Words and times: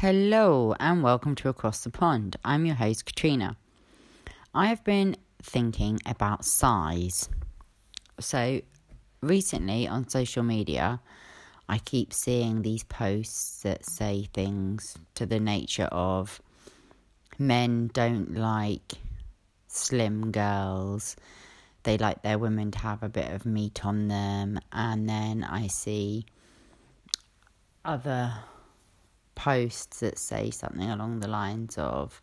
Hello 0.00 0.74
and 0.78 1.02
welcome 1.02 1.34
to 1.36 1.48
Across 1.48 1.84
the 1.84 1.90
Pond. 1.90 2.36
I'm 2.44 2.66
your 2.66 2.74
host, 2.74 3.06
Katrina. 3.06 3.56
I 4.54 4.66
have 4.66 4.84
been 4.84 5.16
thinking 5.42 6.00
about 6.04 6.44
size. 6.44 7.30
So, 8.20 8.60
recently 9.22 9.88
on 9.88 10.06
social 10.06 10.42
media, 10.42 11.00
I 11.66 11.78
keep 11.78 12.12
seeing 12.12 12.60
these 12.60 12.84
posts 12.84 13.62
that 13.62 13.86
say 13.86 14.28
things 14.34 14.98
to 15.14 15.24
the 15.24 15.40
nature 15.40 15.88
of 15.90 16.42
men 17.38 17.88
don't 17.94 18.34
like 18.34 18.96
slim 19.66 20.30
girls, 20.30 21.16
they 21.84 21.96
like 21.96 22.20
their 22.20 22.38
women 22.38 22.70
to 22.72 22.78
have 22.80 23.02
a 23.02 23.08
bit 23.08 23.32
of 23.32 23.46
meat 23.46 23.82
on 23.86 24.08
them, 24.08 24.60
and 24.70 25.08
then 25.08 25.42
I 25.42 25.68
see 25.68 26.26
other 27.82 28.34
posts 29.36 30.00
that 30.00 30.18
say 30.18 30.50
something 30.50 30.90
along 30.90 31.20
the 31.20 31.28
lines 31.28 31.78
of 31.78 32.20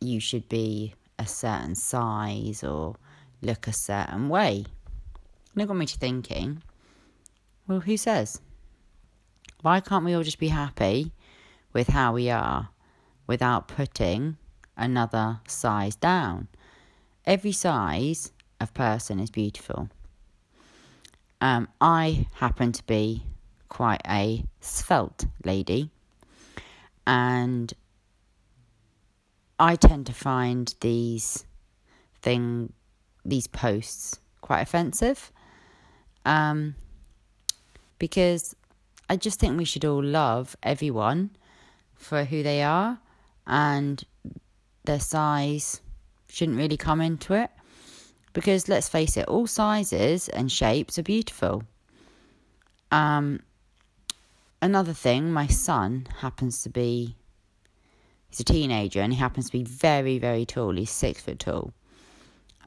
you 0.00 0.18
should 0.18 0.48
be 0.48 0.94
a 1.18 1.26
certain 1.26 1.76
size 1.76 2.64
or 2.64 2.96
look 3.40 3.68
a 3.68 3.72
certain 3.72 4.28
way. 4.28 4.64
And 5.52 5.62
it 5.62 5.66
got 5.66 5.76
me 5.76 5.86
to 5.86 5.98
thinking, 5.98 6.62
well, 7.68 7.80
who 7.80 7.96
says? 7.96 8.40
Why 9.62 9.80
can't 9.80 10.04
we 10.04 10.14
all 10.14 10.22
just 10.22 10.38
be 10.38 10.48
happy 10.48 11.12
with 11.72 11.88
how 11.88 12.12
we 12.12 12.30
are 12.30 12.70
without 13.26 13.68
putting 13.68 14.36
another 14.76 15.40
size 15.46 15.96
down? 15.96 16.48
Every 17.24 17.52
size 17.52 18.32
of 18.60 18.72
person 18.74 19.20
is 19.20 19.30
beautiful. 19.30 19.90
Um, 21.40 21.68
I 21.80 22.26
happen 22.34 22.72
to 22.72 22.86
be 22.86 23.24
quite 23.68 24.02
a 24.06 24.44
svelte 24.60 25.26
lady, 25.44 25.90
and 27.06 27.72
I 29.58 29.76
tend 29.76 30.06
to 30.06 30.12
find 30.12 30.74
these 30.80 31.44
thing 32.22 32.72
these 33.24 33.46
posts 33.46 34.20
quite 34.40 34.60
offensive. 34.60 35.32
Um, 36.24 36.74
because 37.98 38.54
I 39.08 39.16
just 39.16 39.40
think 39.40 39.56
we 39.56 39.64
should 39.64 39.84
all 39.84 40.02
love 40.02 40.56
everyone 40.62 41.30
for 41.94 42.24
who 42.24 42.42
they 42.42 42.62
are 42.62 42.98
and 43.46 44.02
their 44.84 45.00
size 45.00 45.80
shouldn't 46.28 46.58
really 46.58 46.76
come 46.76 47.00
into 47.00 47.34
it. 47.34 47.50
Because 48.32 48.68
let's 48.68 48.88
face 48.88 49.16
it, 49.16 49.26
all 49.26 49.46
sizes 49.46 50.28
and 50.28 50.52
shapes 50.52 50.98
are 50.98 51.02
beautiful. 51.02 51.64
Um, 52.92 53.40
another 54.60 54.92
thing, 54.92 55.32
my 55.32 55.46
son 55.46 56.06
happens 56.20 56.62
to 56.62 56.70
be 56.70 57.16
he's 58.28 58.40
a 58.40 58.44
teenager 58.44 59.00
and 59.00 59.12
he 59.12 59.18
happens 59.18 59.46
to 59.46 59.52
be 59.52 59.64
very, 59.64 60.18
very 60.18 60.44
tall. 60.44 60.72
He's 60.72 60.90
six 60.90 61.22
foot 61.22 61.38
tall. 61.38 61.72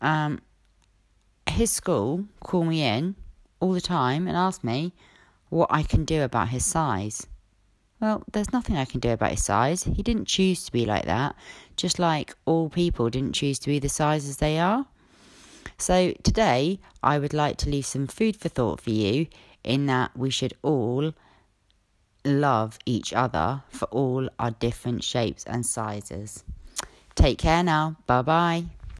Um, 0.02 0.40
his 1.48 1.72
school 1.72 2.26
call 2.42 2.64
me 2.64 2.84
in 2.84 3.16
all 3.60 3.74
the 3.74 3.82
time 3.82 4.28
and 4.28 4.36
ask 4.36 4.64
me 4.64 4.94
what 5.50 5.70
I 5.72 5.84
can 5.84 6.06
do 6.06 6.24
about 6.24 6.50
his 6.50 6.66
size. 6.66 7.28
Well, 8.00 8.24
there's 8.32 8.52
nothing 8.52 8.78
I 8.78 8.86
can 8.86 9.00
do 9.00 9.12
about 9.12 9.32
his 9.32 9.44
size. 9.44 9.84
He 9.84 10.02
didn't 10.02 10.26
choose 10.26 10.64
to 10.66 10.72
be 10.72 10.86
like 10.86 11.06
that, 11.06 11.36
just 11.76 12.00
like 12.00 12.36
all 12.46 12.70
people 12.70 13.10
didn't 13.12 13.36
choose 13.36 13.60
to 13.60 13.68
be 13.68 13.78
the 13.78 13.90
sizes 13.90 14.38
they 14.38 14.58
are. 14.58 14.88
So, 15.78 16.14
today 16.24 16.80
I 17.04 17.20
would 17.20 17.34
like 17.34 17.58
to 17.58 17.70
leave 17.70 17.86
some 17.86 18.08
food 18.08 18.36
for 18.36 18.50
thought 18.50 18.82
for 18.82 18.90
you 18.90 19.28
in 19.64 19.86
that 19.86 20.18
we 20.18 20.32
should 20.32 20.54
all 20.64 21.14
love 22.26 22.78
each 22.86 23.14
other 23.14 23.64
for 23.70 23.86
all 23.86 24.30
our 24.40 24.52
different 24.52 25.04
shapes 25.04 25.44
and 25.46 25.66
sizes. 25.66 26.44
Take 27.16 27.38
care 27.38 27.64
now. 27.64 27.98
Bye 28.08 28.22
bye. 28.22 28.66